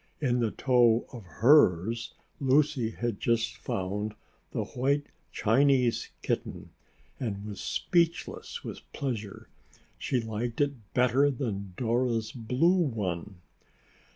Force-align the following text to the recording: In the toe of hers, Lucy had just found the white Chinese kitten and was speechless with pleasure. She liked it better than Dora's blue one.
In 0.19 0.39
the 0.39 0.49
toe 0.49 1.05
of 1.13 1.25
hers, 1.27 2.15
Lucy 2.39 2.89
had 2.89 3.19
just 3.19 3.55
found 3.57 4.15
the 4.49 4.63
white 4.63 5.05
Chinese 5.31 6.09
kitten 6.23 6.71
and 7.19 7.45
was 7.45 7.61
speechless 7.61 8.63
with 8.63 8.81
pleasure. 8.93 9.47
She 9.99 10.19
liked 10.19 10.59
it 10.59 10.91
better 10.95 11.29
than 11.29 11.75
Dora's 11.77 12.31
blue 12.31 12.77
one. 12.81 13.41